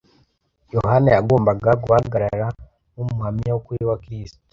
Yohana 0.73 1.09
yagombaga 1.17 1.69
guhagarara 1.83 2.47
nk’umuhamya 2.93 3.49
w’ukuri 3.53 3.83
wa 3.89 3.97
Kristo 4.03 4.39